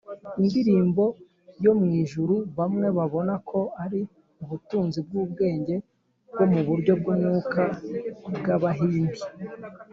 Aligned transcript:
indirimbo 0.39 1.03
yo 1.63 1.71
mu 1.79 1.87
ijuru 2.01 2.35
bamwe 2.57 2.87
babona 2.97 3.33
ko 3.49 3.59
ari 3.83 3.99
ubutunzi 4.43 4.99
bw’ubwenge 5.07 5.75
bwo 6.31 6.45
mu 6.51 6.61
buryo 6.67 6.91
bw’umwuka 6.99 7.63
bw’abahindi 8.39 9.21